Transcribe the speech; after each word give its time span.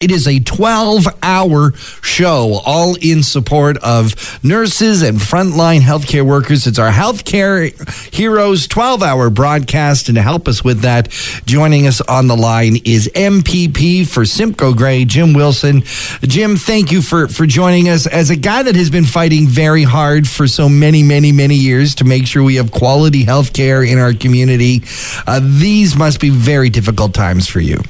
It 0.00 0.12
is 0.12 0.28
a 0.28 0.38
12 0.38 1.08
hour 1.24 1.72
show, 1.72 2.60
all 2.64 2.94
in 3.02 3.24
support 3.24 3.78
of 3.78 4.44
nurses 4.44 5.02
and 5.02 5.18
frontline 5.18 5.80
healthcare 5.80 6.22
workers. 6.22 6.68
It's 6.68 6.78
our 6.78 6.92
Healthcare 6.92 7.74
Heroes 8.14 8.68
12 8.68 9.02
hour 9.02 9.28
broadcast. 9.28 10.08
And 10.08 10.14
to 10.14 10.22
help 10.22 10.46
us 10.46 10.62
with 10.62 10.82
that, 10.82 11.08
joining 11.46 11.88
us 11.88 12.00
on 12.00 12.28
the 12.28 12.36
line 12.36 12.76
is 12.84 13.10
MPP 13.12 14.06
for 14.06 14.24
Simcoe 14.24 14.72
Grey, 14.72 15.04
Jim 15.04 15.32
Wilson. 15.32 15.82
Jim, 16.22 16.54
thank 16.54 16.92
you 16.92 17.02
for, 17.02 17.26
for 17.26 17.44
joining 17.44 17.88
us. 17.88 18.06
As 18.06 18.30
a 18.30 18.36
guy 18.36 18.62
that 18.62 18.76
has 18.76 18.90
been 18.90 19.04
fighting 19.04 19.48
very 19.48 19.82
hard 19.82 20.28
for 20.28 20.46
so 20.46 20.68
many, 20.68 21.02
many, 21.02 21.32
many 21.32 21.56
years 21.56 21.96
to 21.96 22.04
make 22.04 22.24
sure 22.24 22.44
we 22.44 22.54
have 22.54 22.70
quality 22.70 23.24
healthcare 23.24 23.84
in 23.84 23.98
our 23.98 24.14
community, 24.14 24.80
uh, 25.26 25.40
these 25.42 25.96
must 25.96 26.20
be 26.20 26.30
very 26.30 26.70
difficult 26.70 27.14
times 27.14 27.48
for 27.48 27.58
you. 27.58 27.82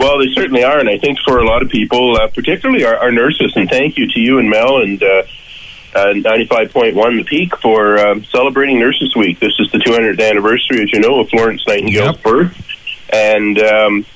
Well, 0.00 0.16
they 0.16 0.32
certainly 0.32 0.64
are, 0.64 0.78
and 0.78 0.88
I 0.88 0.96
think 0.96 1.18
for 1.18 1.40
a 1.40 1.44
lot 1.46 1.60
of 1.60 1.68
people, 1.68 2.16
uh, 2.16 2.28
particularly 2.28 2.86
our, 2.86 2.96
our, 2.96 3.12
nurses, 3.12 3.52
and 3.54 3.68
thank 3.68 3.98
you 3.98 4.08
to 4.08 4.18
you 4.18 4.38
and 4.38 4.48
Mel 4.48 4.80
and 4.80 5.02
uh, 5.02 5.24
uh, 5.94 6.14
95.1 6.14 6.94
The 7.18 7.24
Peak 7.24 7.54
for 7.58 7.98
um, 7.98 8.24
celebrating 8.24 8.80
Nurses 8.80 9.14
Week. 9.14 9.38
This 9.40 9.52
is 9.58 9.70
the 9.72 9.76
200th 9.76 10.26
anniversary, 10.26 10.82
as 10.82 10.90
you 10.90 11.00
know, 11.00 11.20
of 11.20 11.28
Florence 11.28 11.62
Nightingale's 11.68 12.16
yep. 12.16 12.22
birth, 12.22 13.10
and 13.12 13.58
um, 13.58 14.06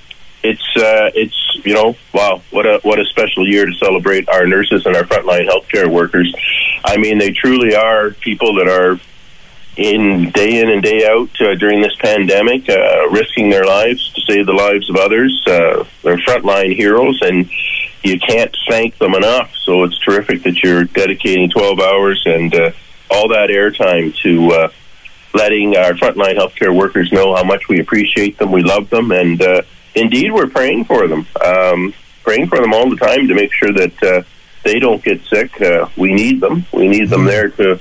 it's 0.43 0.75
uh, 0.75 1.11
it's 1.15 1.61
you 1.65 1.75
know 1.75 1.97
wow 2.15 2.41
what 2.51 2.65
a 2.65 2.81
what 2.83 2.99
a 2.99 3.05
special 3.05 3.47
year 3.47 3.67
to 3.67 3.75
celebrate 3.75 4.27
our 4.31 4.47
nurses 4.47 4.87
and 4.87 4.97
our 4.97 5.05
frontline 5.05 5.47
healthcare 5.47 5.87
workers. 5.87 6.35
I 6.83 6.97
mean, 6.97 7.19
they 7.19 7.33
truly 7.33 7.75
are 7.75 8.11
people 8.11 8.55
that 8.55 8.69
are 8.69 8.99
in 9.77 10.31
day 10.31 10.61
in 10.61 10.71
and 10.71 10.83
day 10.83 11.07
out 11.07 11.31
uh, 11.41 11.55
during 11.55 11.81
this 11.81 11.95
pandemic, 11.97 12.69
uh, 12.69 13.09
risking 13.11 13.51
their 13.51 13.65
lives 13.65 14.13
to 14.13 14.21
save 14.23 14.47
the 14.47 14.53
lives 14.53 14.89
of 14.89 14.97
others. 14.97 15.45
Uh, 15.47 15.85
they're 16.03 16.17
frontline 16.19 16.75
heroes, 16.75 17.21
and 17.23 17.51
you 18.03 18.19
can't 18.19 18.57
thank 18.69 18.97
them 18.99 19.15
enough. 19.15 19.53
So 19.57 19.83
it's 19.85 19.99
terrific 19.99 20.43
that 20.45 20.63
you're 20.63 20.85
dedicating 20.85 21.51
12 21.51 21.81
hours 21.81 22.23
and 22.27 22.55
uh, 22.55 22.71
all 23.11 23.29
that 23.29 23.51
airtime 23.51 24.15
to 24.23 24.51
uh, 24.53 24.69
letting 25.35 25.77
our 25.77 25.93
frontline 25.93 26.37
healthcare 26.37 26.75
workers 26.75 27.11
know 27.13 27.35
how 27.35 27.45
much 27.45 27.69
we 27.69 27.81
appreciate 27.81 28.39
them, 28.39 28.53
we 28.53 28.63
love 28.63 28.89
them, 28.91 29.11
and 29.11 29.43
uh, 29.43 29.63
indeed 29.95 30.33
we're 30.33 30.47
praying 30.47 30.85
for 30.85 31.09
them, 31.09 31.27
um, 31.45 31.93
praying 32.23 32.47
for 32.49 32.59
them 32.61 32.73
all 32.73 32.89
the 32.89 32.97
time 32.97 33.29
to 33.29 33.35
make 33.35 33.53
sure 33.53 33.73
that 33.73 34.03
uh, 34.03 34.23
they 34.65 34.79
don't 34.79 35.03
get 35.03 35.23
sick. 35.25 35.61
Uh, 35.61 35.89
we 35.97 36.15
need 36.15 36.41
them. 36.41 36.65
We 36.73 36.89
need 36.89 37.09
them 37.09 37.21
mm-hmm. 37.21 37.29
there 37.29 37.49
to 37.51 37.81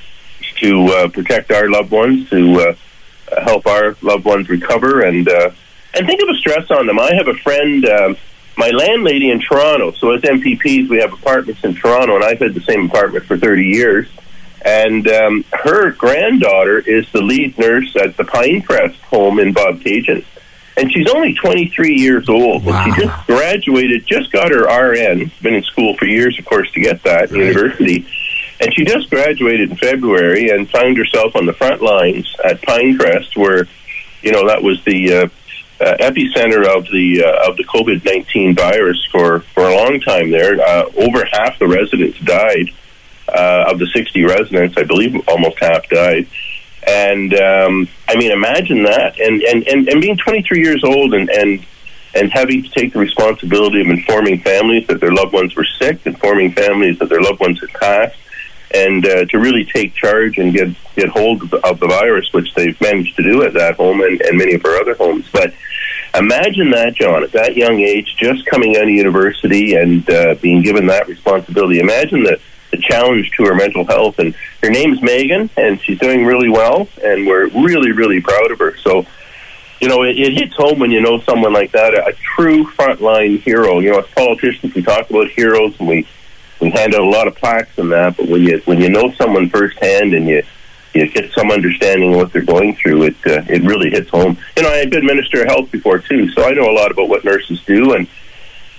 to 0.64 0.86
uh, 0.86 1.08
protect 1.10 1.52
our 1.52 1.70
loved 1.70 1.92
ones, 1.92 2.30
to 2.30 2.60
uh, 2.62 3.42
help 3.42 3.68
our 3.68 3.96
loved 4.02 4.24
ones 4.24 4.48
recover, 4.50 5.02
and 5.02 5.28
uh, 5.28 5.52
and 5.94 6.08
think 6.08 6.22
of 6.22 6.30
a 6.30 6.36
stress 6.36 6.72
on 6.72 6.88
them. 6.88 7.00
I 7.00 7.14
have 7.16 7.28
a 7.28 7.36
friend, 7.36 7.86
um, 7.86 8.18
my 8.58 8.70
landlady 8.70 9.30
in 9.30 9.42
Toronto. 9.42 9.92
So 9.92 10.12
as 10.12 10.22
MPPs, 10.22 10.90
we 10.90 10.98
have 11.00 11.14
apartments 11.14 11.64
in 11.64 11.76
Toronto, 11.76 12.16
and 12.16 12.24
I've 12.24 12.40
had 12.40 12.54
the 12.54 12.62
same 12.62 12.86
apartment 12.86 13.26
for 13.26 13.38
thirty 13.38 13.66
years. 13.66 14.08
And 14.66 15.06
um, 15.10 15.44
her 15.52 15.92
granddaughter 15.92 16.80
is 16.80 17.12
the 17.12 17.22
lead 17.22 17.58
nurse 17.58 17.94
at 17.98 18.16
the 18.16 18.24
Pinecrest 18.24 18.98
home 19.02 19.40
in 19.40 19.54
Bobcaygeon. 19.54 20.24
And 20.78 20.90
she's 20.90 21.10
only 21.10 21.34
23 21.34 21.96
years 21.96 22.30
old. 22.30 22.64
Wow. 22.64 22.82
And 22.86 22.96
she 22.96 23.02
just 23.02 23.28
graduated, 23.28 24.06
just 24.06 24.32
got 24.32 24.52
her 24.52 24.64
RN, 24.64 25.30
been 25.42 25.56
in 25.56 25.64
school 25.64 25.98
for 25.98 26.06
years, 26.06 26.40
of 26.40 26.46
course, 26.46 26.72
to 26.72 26.80
get 26.80 27.04
that, 27.04 27.30
right. 27.30 27.32
university 27.32 28.08
and 28.64 28.74
she 28.74 28.84
just 28.86 29.10
graduated 29.10 29.72
in 29.72 29.78
February 29.78 30.50
and 30.50 30.70
found 30.70 30.98
herself 30.98 31.36
on 31.36 31.46
the 31.46 31.54
front 31.54 31.82
lines 31.82 32.34
at 32.44 32.62
Pinecrest, 32.62 33.36
where, 33.36 33.68
you 34.22 34.32
know, 34.32 34.48
that 34.48 34.64
was 34.64 34.84
the 34.86 35.14
uh, 35.14 35.28
uh, 35.84 35.98
epicenter 36.00 36.66
of 36.66 36.86
the 36.86 37.24
uh, 37.26 37.50
of 37.50 37.58
the 37.58 37.66
COVID 37.66 38.06
nineteen 38.06 38.56
virus 38.56 39.06
for 39.12 39.42
for 39.54 39.64
a 39.64 39.76
long 39.76 40.00
time. 40.00 40.32
There, 40.32 40.60
uh, 40.60 40.86
over 40.98 41.26
half 41.32 41.60
the 41.60 41.68
residents 41.68 42.20
died. 42.20 42.70
Uh, 43.26 43.72
of 43.72 43.80
the 43.80 43.88
sixty 43.88 44.24
residents, 44.24 44.76
I 44.78 44.84
believe 44.84 45.16
almost 45.28 45.58
half 45.60 45.88
died. 45.88 46.28
And 46.86 47.34
um, 47.34 47.88
I 48.08 48.18
mean, 48.18 48.32
imagine 48.32 48.84
that, 48.84 49.18
and 49.18 49.42
and 49.42 49.66
and, 49.66 49.88
and 49.88 50.02
being 50.02 50.18
twenty 50.18 50.44
three 50.44 50.62
years 50.62 50.84
old, 50.84 51.14
and 51.14 51.30
and 51.30 51.66
and 52.14 52.32
having 52.32 52.62
to 52.64 52.70
take 52.70 52.92
the 52.94 53.00
responsibility 53.00 53.80
of 53.82 53.88
informing 53.88 54.42
families 54.42 54.86
that 54.88 55.00
their 55.00 55.14
loved 55.14 55.34
ones 55.34 55.56
were 55.56 55.66
sick, 55.80 56.06
informing 56.06 56.52
families 56.52 57.00
that 57.00 57.10
their 57.10 57.22
loved 57.22 57.40
ones 57.40 57.60
had 57.62 57.70
passed, 57.70 58.20
and 58.74 59.06
uh, 59.06 59.26
to 59.26 59.38
really 59.38 59.66
take 59.66 59.94
charge 59.94 60.38
and 60.38 60.54
get 60.54 60.76
get 60.96 61.10
hold 61.10 61.44
of 61.44 61.50
the, 61.52 61.68
of 61.68 61.80
the, 61.80 61.88
virus, 61.88 62.32
which 62.34 62.54
they've 62.54 62.80
managed 62.82 63.16
to 63.16 63.24
do 63.24 63.44
at 63.44 63.54
that 63.54 63.76
home 63.76 64.02
and, 64.02 64.22
and 64.22 64.38
many 64.38 64.54
of 64.54 64.66
our 64.66 64.76
other 64.78 64.96
homes. 64.96 65.30
But 65.32 65.54
imagine 66.16 66.72
that, 66.72 66.96
John, 66.96 67.24
at 67.24 67.32
that 67.32 67.56
young 67.56 67.80
age, 67.80 68.16
just 68.18 68.46
coming 68.46 68.76
out 68.76 68.84
of 68.84 68.90
university 68.90 69.76
and 69.76 70.08
uh, 70.10 70.36
being 70.36 70.62
given 70.62 70.88
that 70.88 71.08
responsibility. 71.08 71.80
Imagine 71.80 72.24
the 72.24 72.40
the 72.74 72.82
challenge 72.82 73.32
to 73.38 73.46
her 73.46 73.56
mental 73.56 73.86
health. 73.86 74.20
And 74.20 74.36
her 74.62 74.70
name's 74.70 75.02
Megan, 75.02 75.50
and 75.56 75.80
she's 75.82 76.00
doing 76.00 76.26
really 76.26 76.50
well, 76.50 76.90
and 77.04 77.26
we're 77.26 77.48
really, 77.48 77.92
really 77.92 78.20
proud 78.20 78.52
of 78.52 78.60
her. 78.60 78.76
So, 78.78 79.06
you 79.80 79.88
know, 79.88 80.04
it, 80.04 80.18
it 80.18 80.34
hits 80.34 80.56
home 80.56 80.80
when 80.80 80.92
you 80.92 81.00
know 81.00 81.20
someone 81.20 81.54
like 81.54 81.72
that, 81.72 81.94
a, 81.94 82.08
a 82.08 82.14
true 82.14 82.66
frontline 82.72 83.40
hero. 83.40 83.80
You 83.80 83.92
know, 83.92 84.00
as 84.00 84.08
politicians, 84.08 84.74
we 84.74 84.82
talk 84.82 85.10
about 85.10 85.30
heroes, 85.30 85.80
and 85.80 85.88
we 85.88 86.08
we 86.64 86.72
hand 86.72 86.96
out 86.96 87.02
a 87.02 87.10
lot 87.10 87.28
of 87.28 87.36
plaques 87.36 87.78
and 87.78 87.92
that, 87.92 88.18
but 88.18 88.28
when 88.28 88.42
you 88.42 88.62
when 88.66 88.80
you 88.80 88.90
know 88.90 89.12
someone 89.14 89.50
firsthand 89.50 90.14
and 90.14 90.28
you 90.28 90.44
you 90.94 91.10
get 91.10 91.32
some 91.34 91.52
understanding 91.52 92.14
of 92.14 92.18
what 92.20 92.34
they're 92.34 92.44
going 92.44 92.76
through, 92.76 93.04
it 93.04 93.16
uh, 93.26 93.44
it 93.48 93.64
really 93.64 93.90
hits 93.90 94.10
home. 94.10 94.38
You 94.58 94.64
know, 94.64 94.70
I 94.70 94.78
had 94.78 94.90
been 94.90 95.06
minister 95.06 95.42
of 95.42 95.48
health 95.48 95.72
before 95.72 96.00
too, 96.00 96.30
so 96.32 96.44
I 96.44 96.52
know 96.52 96.70
a 96.70 96.76
lot 96.76 96.92
about 96.92 97.10
what 97.10 97.24
nurses 97.24 97.64
do, 97.66 97.94
and 97.94 98.08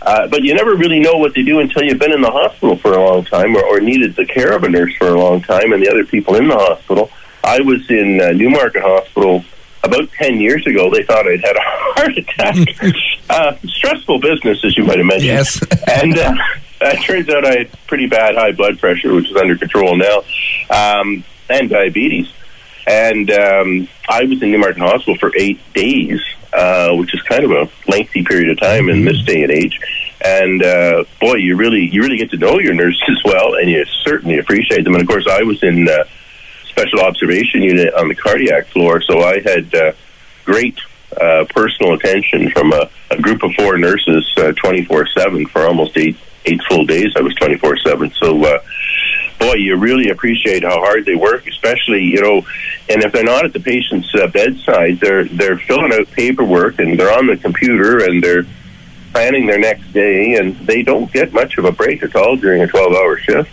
uh, 0.03 0.29
but 0.29 0.43
you 0.43 0.55
never 0.55 0.75
really 0.75 1.01
know 1.01 1.17
what 1.17 1.35
they 1.35 1.43
do 1.43 1.61
until 1.61 1.83
you've 1.83 1.99
been 1.99 2.13
in 2.13 2.21
the 2.21 2.31
hospital 2.31 2.77
for 2.77 2.93
a 2.93 3.03
long 3.03 3.25
time 3.25 3.57
or, 3.57 3.65
or 3.65 3.81
needed 3.81 4.15
the 4.17 4.27
care 4.27 4.55
of 4.55 4.65
a 4.65 4.69
nurse 4.69 4.95
for 4.97 5.09
a 5.09 5.19
long 5.19 5.41
time, 5.41 5.73
and 5.73 5.83
the 5.83 5.91
other 5.91 6.05
people 6.05 6.37
in 6.37 6.49
the 6.49 6.57
hospital. 6.57 7.11
I 7.43 7.61
was 7.61 7.91
in 7.91 8.23
uh, 8.23 8.31
Newmarket 8.31 8.83
Hospital 8.83 9.45
about 9.85 10.11
10 10.13 10.41
years 10.41 10.67
ago, 10.67 10.91
they 10.91 11.03
thought 11.03 11.27
I'd 11.27 11.45
had 11.45 11.57
a 11.57 11.61
heart 11.63 12.17
attack. 12.17 12.95
uh, 13.31 13.57
stressful 13.67 14.21
business, 14.21 14.65
as 14.65 14.77
you 14.77 14.85
might 14.85 14.99
imagine. 14.99 15.27
Yes. 15.27 15.63
and 15.87 16.19
uh, 16.19 16.35
it 16.93 17.03
turns 17.03 17.29
out 17.29 17.45
I 17.45 17.59
had 17.59 17.87
pretty 17.87 18.07
bad 18.07 18.35
high 18.35 18.53
blood 18.53 18.79
pressure, 18.79 19.15
which 19.15 19.31
is 19.31 19.37
under 19.37 19.57
control 19.57 19.97
now, 19.97 20.23
um, 20.71 21.25
and 21.49 21.71
diabetes. 21.71 22.33
And 22.87 23.31
um, 23.31 23.89
I 24.09 24.25
was 24.25 24.43
in 24.43 24.51
Newmarket 24.51 24.79
Hospital 24.79 25.17
for 25.17 25.33
eight 25.37 25.61
days, 25.73 26.21
uh, 26.53 26.95
which 26.95 27.15
is 27.15 27.23
kind 27.23 27.45
of 27.45 27.51
a 27.51 27.71
lengthy 27.91 28.25
period 28.25 28.51
of 28.51 28.61
time 28.61 28.89
in 28.89 29.05
this 29.05 29.23
day 29.25 29.43
and 29.43 29.51
age. 29.51 29.81
And 30.23 30.63
uh, 30.63 31.05
boy, 31.21 31.37
you 31.37 31.57
really 31.57 31.89
you 31.89 32.03
really 32.03 32.19
get 32.19 32.31
to 32.31 32.37
know 32.37 32.59
your 32.59 32.75
nurses 32.75 33.23
well, 33.25 33.55
and 33.55 33.71
you 33.71 33.85
certainly 34.03 34.39
appreciate 34.39 34.85
them. 34.85 34.95
And 34.95 35.03
of 35.03 35.09
course, 35.09 35.27
I 35.29 35.43
was 35.43 35.63
in 35.63 35.89
uh, 35.89 36.05
special 36.65 37.01
observation 37.01 37.63
unit 37.63 37.95
on 37.95 38.09
the 38.09 38.15
cardiac 38.15 38.67
floor, 38.67 39.01
so 39.01 39.21
I 39.21 39.41
had 39.41 39.75
uh, 39.75 39.93
great 40.45 40.79
uh, 41.19 41.47
personal 41.49 41.95
attention 41.95 42.51
from 42.51 42.73
a, 42.73 42.91
a 43.11 43.21
group 43.21 43.43
of 43.43 43.53
four 43.55 43.79
nurses, 43.79 44.31
twenty 44.57 44.85
four 44.85 45.07
seven 45.07 45.47
for 45.47 45.67
almost 45.67 45.97
eight 45.97 46.19
eight 46.45 46.61
full 46.69 46.85
days. 46.85 47.13
I 47.17 47.23
was 47.23 47.35
twenty 47.35 47.57
four 47.57 47.77
seven. 47.79 48.11
So, 48.13 48.45
uh, 48.45 48.59
boy, 49.39 49.55
you 49.55 49.77
really 49.77 50.11
appreciate 50.11 50.63
how 50.65 50.79
hard 50.81 51.05
they 51.05 51.15
work, 51.15 51.47
especially 51.47 52.03
you 52.05 52.21
know. 52.21 52.47
And 52.89 53.03
if 53.03 53.13
they're 53.13 53.25
not 53.25 53.45
at 53.45 53.53
the 53.53 53.61
patient's 53.61 54.15
uh, 54.15 54.27
bedside, 54.27 55.01
they're 55.01 55.25
they're 55.25 55.59
filling 55.59 55.93
out 55.93 56.11
paperwork 56.11 56.79
and 56.79 56.99
they're 56.99 57.17
on 57.17 57.27
the 57.27 57.37
computer 57.37 58.05
and 58.05 58.23
they're 58.23 58.45
planning 59.13 59.47
their 59.47 59.61
next 59.61 59.93
day, 59.93 60.35
and 60.35 60.57
they 60.67 60.83
don't 60.83 61.13
get 61.13 61.33
much 61.33 61.57
of 61.57 61.65
a 61.65 61.73
break 61.73 62.03
at 62.03 62.15
all 62.17 62.37
during 62.37 62.63
a 62.63 62.67
twelve 62.67 62.93
hour 62.93 63.17
shift. 63.17 63.51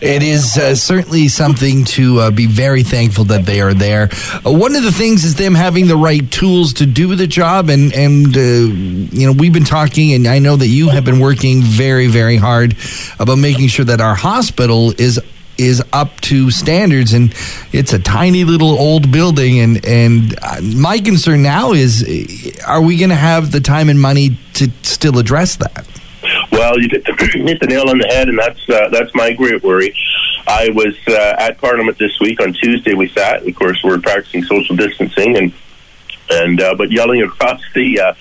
It 0.00 0.22
is 0.22 0.56
uh, 0.56 0.74
certainly 0.74 1.28
something 1.28 1.84
to 1.86 2.20
uh, 2.20 2.30
be 2.30 2.46
very 2.46 2.82
thankful 2.82 3.24
that 3.24 3.46
they 3.46 3.60
are 3.60 3.74
there. 3.74 4.10
Uh, 4.44 4.52
one 4.52 4.76
of 4.76 4.82
the 4.82 4.92
things 4.92 5.24
is 5.24 5.34
them 5.34 5.54
having 5.54 5.86
the 5.86 5.96
right 5.96 6.30
tools 6.30 6.74
to 6.74 6.86
do 6.86 7.14
the 7.14 7.26
job, 7.26 7.68
and 7.68 7.92
and 7.94 8.36
uh, 8.36 8.40
you 8.40 9.26
know 9.26 9.32
we've 9.32 9.52
been 9.52 9.64
talking, 9.64 10.12
and 10.12 10.26
I 10.26 10.38
know 10.38 10.56
that 10.56 10.68
you 10.68 10.90
have 10.90 11.04
been 11.04 11.20
working 11.20 11.62
very 11.62 12.06
very 12.06 12.36
hard 12.36 12.76
about 13.18 13.38
making 13.38 13.68
sure 13.68 13.84
that 13.84 14.00
our 14.00 14.14
hospital 14.14 14.92
is 14.98 15.20
is 15.58 15.82
up 15.92 16.20
to 16.20 16.50
standards 16.52 17.12
and 17.12 17.34
it's 17.72 17.92
a 17.92 17.98
tiny 17.98 18.44
little 18.44 18.78
old 18.78 19.10
building 19.10 19.58
and 19.58 19.84
and 19.84 20.38
uh, 20.40 20.60
my 20.60 21.00
concern 21.00 21.42
now 21.42 21.72
is 21.72 22.04
are 22.64 22.80
we 22.80 22.96
going 22.96 23.10
to 23.10 23.16
have 23.16 23.50
the 23.50 23.60
time 23.60 23.88
and 23.88 24.00
money 24.00 24.38
to 24.54 24.70
still 24.82 25.18
address 25.18 25.56
that 25.56 25.84
well, 26.58 26.78
you 26.80 26.88
hit 26.90 27.04
the, 27.60 27.66
nail 27.66 27.88
on 27.88 27.98
the 27.98 28.08
head, 28.08 28.28
and 28.28 28.38
that's 28.38 28.68
uh, 28.68 28.88
that's 28.90 29.14
my 29.14 29.32
great 29.32 29.62
worry. 29.62 29.94
I 30.46 30.70
was 30.70 30.96
uh, 31.06 31.36
at 31.38 31.58
Parliament 31.58 31.98
this 31.98 32.18
week 32.20 32.40
on 32.40 32.52
Tuesday. 32.52 32.94
We 32.94 33.08
sat, 33.08 33.46
of 33.46 33.54
course, 33.54 33.80
we're 33.84 34.00
practicing 34.00 34.42
social 34.42 34.76
distancing, 34.76 35.36
and 35.36 35.52
and 36.30 36.60
uh, 36.60 36.74
but 36.74 36.90
yelling 36.90 37.22
across 37.22 37.62
the 37.74 38.00
uh, 38.00 38.14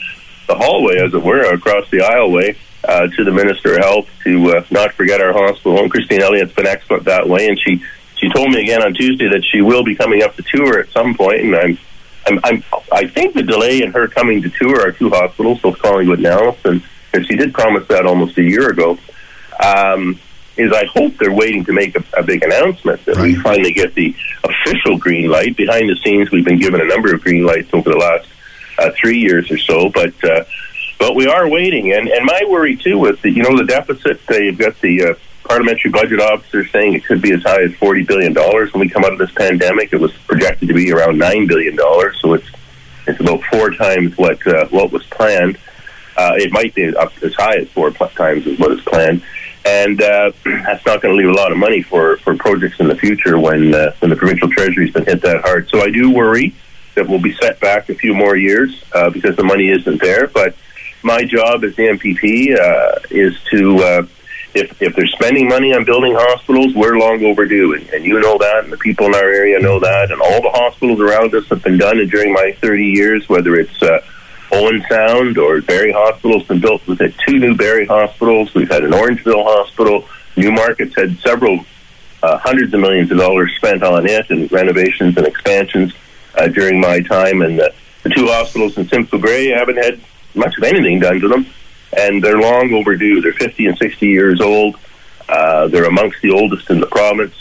the 0.48 0.56
hallway, 0.56 1.00
as 1.00 1.14
it 1.14 1.24
were, 1.24 1.52
across 1.52 1.90
the 1.90 1.98
aisleway 1.98 2.56
uh, 2.84 3.08
to 3.08 3.24
the 3.24 3.32
Minister 3.32 3.74
of 3.74 3.80
Health 3.80 4.10
to 4.24 4.58
uh, 4.58 4.66
not 4.70 4.94
forget 4.94 5.20
our 5.20 5.34
hospital. 5.34 5.80
And 5.80 5.90
Christine 5.90 6.22
Elliott's 6.22 6.54
been 6.54 6.68
excellent 6.68 7.06
that 7.06 7.28
way, 7.28 7.48
and 7.48 7.60
she 7.60 7.82
she 8.18 8.30
told 8.30 8.52
me 8.52 8.62
again 8.62 8.84
on 8.84 8.94
Tuesday 8.94 9.30
that 9.30 9.44
she 9.44 9.62
will 9.62 9.84
be 9.84 9.96
coming 9.96 10.22
up 10.22 10.36
to 10.36 10.44
tour 10.44 10.80
at 10.80 10.90
some 10.90 11.16
point, 11.16 11.42
and 11.42 11.56
I'm. 11.56 11.78
I'm, 12.30 12.42
I'm, 12.44 12.64
I 12.92 13.08
think 13.08 13.36
the 13.36 13.42
delay 13.42 13.82
in 13.82 13.94
her 13.94 14.10
coming 14.10 14.42
to 14.42 14.50
tour 14.50 14.82
our 14.82 14.92
two 14.92 15.10
hospitals, 15.10 15.62
both 15.62 15.80
Collingwood 15.80 16.18
and 16.18 16.28
Alliston, 16.28 16.84
because 17.12 17.28
he 17.28 17.36
did 17.36 17.54
promise 17.54 17.88
that 17.88 18.06
almost 18.06 18.38
a 18.38 18.44
year 18.44 18.70
ago. 18.70 18.98
Um, 19.64 20.20
is 20.58 20.74
I 20.74 20.86
hope 20.86 21.16
they're 21.18 21.32
waiting 21.32 21.64
to 21.66 21.74
make 21.74 21.96
a, 21.96 22.04
a 22.18 22.24
big 22.24 22.44
announcement 22.44 23.06
that 23.06 23.16
right. 23.16 23.24
we 23.24 23.36
finally 23.36 23.72
get 23.72 23.94
the 23.94 24.16
official 24.44 24.98
green 24.98 25.30
light. 25.30 25.56
Behind 25.56 25.88
the 25.88 25.96
scenes, 25.98 26.32
we've 26.32 26.46
been 26.46 26.60
given 26.60 26.82
a 26.82 26.86
number 26.86 27.14
of 27.14 27.22
green 27.22 27.46
lights 27.46 27.70
over 27.74 27.90
the 27.90 27.98
last 27.98 28.28
uh, 28.80 28.90
three 29.00 29.20
years 29.20 29.52
or 29.52 29.58
so, 29.58 29.90
but 29.90 30.14
uh, 30.24 30.44
but 31.00 31.16
we 31.16 31.28
are 31.28 31.48
waiting. 31.48 31.94
And 31.94 32.08
and 32.08 32.26
my 32.26 32.42
worry 32.48 32.76
too 32.76 32.98
with 32.98 33.22
the 33.22 33.32
you 33.32 33.44
know 33.44 33.56
the 33.56 33.66
deficit. 33.66 34.20
Uh, 34.30 34.36
you've 34.38 34.58
got 34.58 34.80
the 34.82 35.06
uh, 35.06 35.14
parliamentary 35.44 35.92
budget 35.92 36.20
officer 36.20 36.66
saying 36.68 36.94
it 36.94 37.06
could 37.06 37.22
be 37.22 37.34
as 37.34 37.44
high 37.44 37.62
as 37.62 37.74
forty 37.76 38.04
billion 38.04 38.34
dollars 38.34 38.74
when 38.74 38.82
we 38.82 38.90
come 38.90 39.06
out 39.06 39.14
of 39.14 39.20
this 39.20 39.32
pandemic. 39.32 39.94
It 39.94 40.00
was 40.00 40.12
projected 40.28 40.68
to 40.70 40.74
be 40.74 40.92
around 40.92 41.18
nine 41.18 41.48
billion 41.48 41.76
dollars, 41.76 42.20
so 42.22 42.34
it's 42.34 42.48
it's 43.08 43.20
about 43.20 43.42
four 43.52 43.72
times 43.72 44.18
what 44.18 44.46
uh, 44.48 44.68
what 44.70 44.92
was 44.92 45.04
planned. 45.06 45.58
Uh, 46.18 46.34
it 46.36 46.52
might 46.52 46.74
be 46.74 46.96
up 46.96 47.12
as 47.24 47.34
high 47.36 47.58
as 47.58 47.70
four 47.70 47.92
times 47.92 48.48
as 48.48 48.58
what 48.58 48.72
is 48.72 48.82
planned, 48.82 49.22
and 49.66 50.02
uh, 50.02 50.32
that's 50.44 50.86
not 50.86 51.02
going 51.02 51.16
to 51.16 51.18
leave 51.18 51.30
a 51.30 51.38
lot 51.38 51.52
of 51.52 51.58
money 51.58 51.82
for, 51.82 52.18
for 52.18 52.36
projects 52.36 52.80
in 52.80 52.88
the 52.88 52.96
future 52.96 53.40
when 53.40 53.74
uh, 53.74 53.92
when 54.00 54.10
the 54.10 54.16
provincial 54.16 54.50
treasury's 54.50 54.92
been 54.92 55.06
hit 55.06 55.22
that 55.22 55.42
hard. 55.42 55.70
So 55.70 55.82
I 55.82 55.90
do 55.90 56.12
worry 56.12 56.56
that 56.96 57.08
we'll 57.08 57.22
be 57.22 57.34
set 57.36 57.60
back 57.60 57.90
a 57.90 57.96
few 57.96 58.14
more 58.14 58.36
years 58.36 58.84
uh, 58.94 59.10
because 59.10 59.36
the 59.36 59.44
money 59.44 59.70
isn't 59.70 60.02
there. 60.02 60.28
But 60.28 60.56
my 61.04 61.24
job 61.24 61.64
as 61.64 61.76
the 61.76 61.84
MPP 61.84 62.58
uh, 62.60 63.00
is 63.12 63.40
to 63.52 63.78
uh, 63.78 64.08
if 64.54 64.82
if 64.82 64.96
they're 64.96 65.08
spending 65.08 65.48
money 65.48 65.74
on 65.74 65.86
building 65.86 66.14
hospitals, 66.16 66.74
we're 66.74 66.98
long 66.98 67.24
overdue, 67.24 67.74
and, 67.74 67.88
and 67.90 68.04
you 68.04 68.20
know 68.20 68.38
that, 68.40 68.64
and 68.64 68.74
the 68.74 68.78
people 68.78 69.06
in 69.06 69.16
our 69.16 69.22
area 69.22 69.60
know 69.60 69.80
that, 69.80 70.12
and 70.12 70.22
all 70.22 70.42
the 70.42 70.50
hospitals 70.50 71.00
around 71.00 71.34
us 71.36 71.48
have 71.48 71.64
been 71.64 71.78
done 71.78 72.00
And 72.00 72.10
during 72.10 72.34
my 72.34 72.56
30 72.60 72.84
years, 72.84 73.30
whether 73.30 73.56
it's 73.56 73.82
uh, 73.82 74.00
Owen 74.52 74.84
Sound 74.90 75.38
or 75.38 75.62
Barrie 75.62 75.92
Hospital's 75.92 76.44
been 76.44 76.60
built. 76.60 76.86
We've 76.88 77.00
had 77.00 77.14
two 77.26 77.40
new 77.40 77.56
Barrie 77.56 77.86
hospitals. 77.86 78.54
We've 78.54 78.70
had 78.70 78.84
an 78.84 78.92
Orangeville 78.92 79.44
hospital. 79.44 80.08
Newmarket's 80.36 80.96
had 80.96 81.18
several 81.20 81.66
uh, 82.24 82.38
hundreds 82.38 82.74
of 82.74 82.80
millions 82.80 83.12
of 83.12 83.18
dollars 83.18 83.54
spent 83.56 83.84
on 83.84 84.08
it 84.08 84.30
and 84.30 84.52
renovations 84.52 85.18
and 85.18 85.28
expansions 85.28 85.94
uh, 86.36 86.48
during 86.48 86.80
my 86.80 87.02
time. 87.02 87.42
And 87.42 87.60
the, 87.60 87.74
the 88.04 88.10
two 88.10 88.28
hospitals 88.28 88.78
in 88.78 88.88
Simcoe 88.88 89.20
Grey 89.20 89.48
haven't 89.48 89.78
had 89.78 90.00
much 90.36 90.58
of 90.58 90.64
anything 90.64 91.00
done 91.00 91.20
to 91.20 91.28
them, 91.28 91.46
and 91.98 92.24
they're 92.24 92.40
long 92.40 92.74
overdue. 92.74 93.22
They're 93.22 93.34
50 93.34 93.68
and 93.68 93.78
60 93.78 94.06
years 94.08 94.40
old. 94.40 94.78
Uh, 95.28 95.68
they're 95.68 95.86
amongst 95.86 96.22
the 96.22 96.32
oldest 96.32 96.70
in 96.70 96.80
the 96.80 96.88
province. 96.88 97.36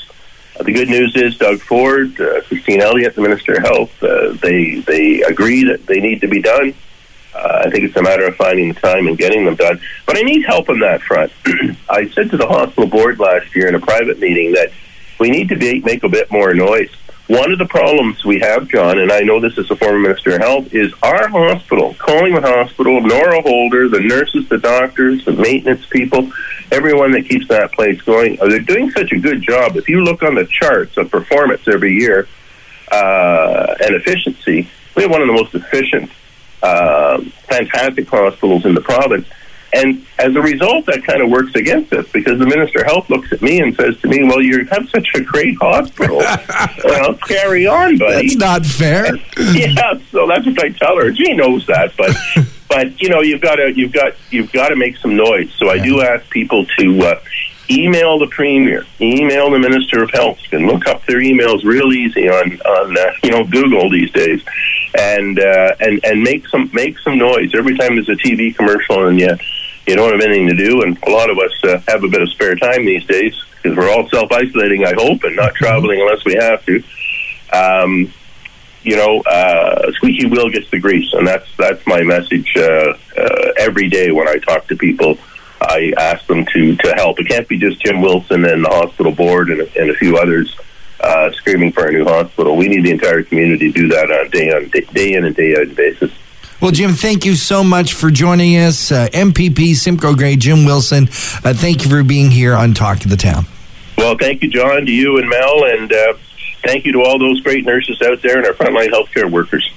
Uh, 0.58 0.64
the 0.64 0.72
good 0.72 0.88
news 0.88 1.14
is 1.14 1.36
Doug 1.36 1.60
Ford, 1.60 2.18
uh, 2.20 2.40
Christine 2.42 2.80
Elliott, 2.80 3.14
the 3.14 3.22
Minister 3.22 3.54
of 3.54 3.62
Health, 3.62 4.02
uh, 4.02 4.32
they 4.32 4.76
they 4.80 5.22
agree 5.22 5.64
that 5.64 5.86
they 5.86 6.00
need 6.00 6.22
to 6.22 6.28
be 6.28 6.40
done. 6.40 6.74
Uh, 7.36 7.62
I 7.66 7.70
think 7.70 7.84
it's 7.84 7.96
a 7.96 8.02
matter 8.02 8.26
of 8.26 8.34
finding 8.36 8.68
the 8.72 8.80
time 8.80 9.06
and 9.06 9.18
getting 9.18 9.44
them 9.44 9.56
done. 9.56 9.80
But 10.06 10.16
I 10.16 10.22
need 10.22 10.44
help 10.46 10.68
on 10.68 10.80
that 10.80 11.02
front. 11.02 11.32
I 11.88 12.08
said 12.08 12.30
to 12.30 12.36
the 12.36 12.46
hospital 12.46 12.88
board 12.88 13.18
last 13.18 13.54
year 13.54 13.68
in 13.68 13.74
a 13.74 13.80
private 13.80 14.18
meeting 14.18 14.52
that 14.52 14.72
we 15.20 15.30
need 15.30 15.50
to 15.50 15.56
be, 15.56 15.80
make 15.80 16.02
a 16.02 16.08
bit 16.08 16.30
more 16.30 16.54
noise. 16.54 16.90
One 17.28 17.50
of 17.50 17.58
the 17.58 17.66
problems 17.66 18.24
we 18.24 18.38
have, 18.38 18.68
John, 18.68 19.00
and 19.00 19.10
I 19.10 19.20
know 19.20 19.40
this 19.40 19.58
as 19.58 19.68
a 19.70 19.76
former 19.76 19.98
Minister 19.98 20.36
of 20.36 20.42
Health, 20.42 20.72
is 20.72 20.92
our 21.02 21.26
hospital, 21.28 21.94
Collingwood 21.94 22.44
Hospital, 22.44 23.00
Nora 23.00 23.42
Holder, 23.42 23.88
the 23.88 23.98
nurses, 23.98 24.48
the 24.48 24.58
doctors, 24.58 25.24
the 25.24 25.32
maintenance 25.32 25.84
people, 25.86 26.30
everyone 26.70 27.10
that 27.12 27.28
keeps 27.28 27.48
that 27.48 27.72
place 27.72 28.00
going, 28.02 28.40
uh, 28.40 28.46
they're 28.48 28.60
doing 28.60 28.90
such 28.90 29.10
a 29.10 29.18
good 29.18 29.42
job. 29.42 29.76
If 29.76 29.88
you 29.88 30.02
look 30.02 30.22
on 30.22 30.36
the 30.36 30.46
charts 30.46 30.96
of 30.96 31.10
performance 31.10 31.66
every 31.66 31.94
year 31.94 32.28
uh, 32.92 33.74
and 33.80 33.96
efficiency, 33.96 34.70
we 34.94 35.02
have 35.02 35.10
one 35.10 35.20
of 35.20 35.26
the 35.26 35.34
most 35.34 35.52
efficient 35.52 36.10
uh, 36.62 37.20
fantastic 37.48 38.08
hospitals 38.08 38.64
in 38.64 38.74
the 38.74 38.80
province. 38.80 39.26
And 39.72 40.06
as 40.18 40.34
a 40.34 40.40
result, 40.40 40.86
that 40.86 41.04
kind 41.04 41.20
of 41.20 41.28
works 41.28 41.54
against 41.54 41.92
us 41.92 42.06
because 42.10 42.38
the 42.38 42.46
Minister 42.46 42.80
of 42.80 42.86
Health 42.86 43.10
looks 43.10 43.32
at 43.32 43.42
me 43.42 43.60
and 43.60 43.74
says 43.74 44.00
to 44.00 44.08
me, 44.08 44.24
Well, 44.24 44.40
you 44.40 44.64
have 44.66 44.88
such 44.88 45.08
a 45.14 45.20
great 45.20 45.56
hospital. 45.60 46.18
well, 46.84 47.14
carry 47.14 47.66
on, 47.66 47.98
buddy. 47.98 48.28
That's 48.28 48.36
not 48.36 48.64
fair. 48.64 49.16
yeah, 49.52 49.94
so 50.10 50.26
that's 50.26 50.46
what 50.46 50.64
I 50.64 50.70
tell 50.70 50.96
her. 50.96 51.14
She 51.14 51.34
knows 51.34 51.66
that, 51.66 51.92
but 51.98 52.16
but 52.68 53.00
you 53.00 53.08
know, 53.08 53.20
you've 53.20 53.42
got 53.42 53.56
to 53.56 53.72
you've 53.74 53.92
got 53.92 54.14
you've 54.30 54.52
got 54.52 54.68
to 54.68 54.76
make 54.76 54.96
some 54.96 55.16
noise. 55.16 55.52
So 55.58 55.68
I 55.68 55.78
do 55.78 56.00
ask 56.00 56.28
people 56.30 56.64
to 56.78 57.02
uh, 57.02 57.20
email 57.70 58.18
the 58.18 58.28
premier, 58.28 58.86
email 59.00 59.50
the 59.50 59.58
minister 59.58 60.02
of 60.02 60.10
health. 60.10 60.38
You 60.42 60.58
can 60.58 60.66
look 60.66 60.86
up 60.86 61.04
their 61.06 61.20
emails 61.20 61.64
real 61.64 61.92
easy 61.92 62.28
on 62.28 62.60
on 62.60 62.96
uh, 62.96 63.12
you 63.22 63.30
know 63.30 63.44
Google 63.44 63.90
these 63.90 64.10
days, 64.12 64.42
and 64.98 65.38
uh, 65.38 65.74
and 65.80 66.00
and 66.04 66.22
make 66.22 66.46
some 66.48 66.70
make 66.72 66.98
some 66.98 67.18
noise 67.18 67.54
every 67.54 67.76
time 67.76 67.96
there's 67.96 68.08
a 68.08 68.12
TV 68.12 68.54
commercial 68.54 69.06
and 69.08 69.18
you 69.18 69.36
you 69.86 69.94
don't 69.94 70.12
have 70.12 70.20
anything 70.20 70.48
to 70.48 70.54
do. 70.54 70.82
And 70.82 70.98
a 71.04 71.10
lot 71.10 71.30
of 71.30 71.38
us 71.38 71.52
uh, 71.64 71.80
have 71.88 72.02
a 72.02 72.08
bit 72.08 72.22
of 72.22 72.30
spare 72.30 72.56
time 72.56 72.84
these 72.84 73.04
days 73.06 73.34
because 73.62 73.76
we're 73.76 73.90
all 73.90 74.08
self 74.08 74.30
isolating, 74.32 74.84
I 74.84 74.94
hope, 74.94 75.24
and 75.24 75.36
not 75.36 75.54
traveling 75.54 76.00
unless 76.00 76.24
we 76.24 76.34
have 76.34 76.64
to. 76.66 76.82
Um, 77.52 78.12
you 78.82 78.96
know, 78.96 79.20
uh, 79.22 79.90
squeaky 79.92 80.26
wheel 80.26 80.48
gets 80.48 80.70
the 80.70 80.78
grease, 80.78 81.12
and 81.12 81.26
that's 81.26 81.48
that's 81.56 81.86
my 81.86 82.02
message 82.02 82.56
uh, 82.56 82.94
uh, 83.16 83.52
every 83.58 83.88
day 83.88 84.12
when 84.12 84.28
I 84.28 84.36
talk 84.38 84.66
to 84.68 84.76
people 84.76 85.18
I 85.60 85.92
asked 85.96 86.26
them 86.28 86.44
to 86.46 86.76
to 86.76 86.94
help. 86.94 87.18
It 87.18 87.28
can't 87.28 87.48
be 87.48 87.58
just 87.58 87.84
Jim 87.84 88.00
Wilson 88.00 88.44
and 88.44 88.64
the 88.64 88.68
hospital 88.68 89.12
board 89.12 89.50
and, 89.50 89.60
and 89.60 89.90
a 89.90 89.94
few 89.94 90.16
others 90.16 90.56
uh, 91.00 91.30
screaming 91.32 91.72
for 91.72 91.86
a 91.86 91.92
new 91.92 92.04
hospital. 92.04 92.56
We 92.56 92.68
need 92.68 92.84
the 92.84 92.90
entire 92.90 93.22
community 93.22 93.72
to 93.72 93.78
do 93.78 93.88
that 93.88 94.10
on 94.10 94.30
day 94.30 94.50
on 94.50 94.68
day, 94.68 94.80
day 94.92 95.12
in 95.14 95.24
and 95.24 95.34
day 95.34 95.56
out 95.56 95.74
basis. 95.74 96.12
Well, 96.60 96.70
Jim, 96.70 96.92
thank 96.92 97.26
you 97.26 97.34
so 97.34 97.62
much 97.62 97.94
for 97.94 98.10
joining 98.10 98.56
us. 98.56 98.90
Uh, 98.90 99.08
MPP 99.12 99.74
Simcoe 99.74 100.14
Grey, 100.14 100.36
Jim 100.36 100.64
Wilson, 100.64 101.04
uh, 101.44 101.52
thank 101.52 101.84
you 101.84 101.90
for 101.90 102.02
being 102.02 102.30
here 102.30 102.54
on 102.54 102.72
Talk 102.72 103.00
to 103.00 103.08
the 103.08 103.16
Town. 103.16 103.44
Well, 103.98 104.16
thank 104.18 104.42
you, 104.42 104.48
John, 104.48 104.86
to 104.86 104.92
you 104.92 105.18
and 105.18 105.28
Mel, 105.28 105.64
and 105.64 105.92
uh, 105.92 106.14
thank 106.64 106.86
you 106.86 106.92
to 106.92 107.02
all 107.02 107.18
those 107.18 107.40
great 107.40 107.64
nurses 107.64 108.00
out 108.02 108.22
there 108.22 108.38
and 108.38 108.46
our 108.46 108.52
frontline 108.54 108.88
healthcare 108.88 109.30
workers. 109.30 109.70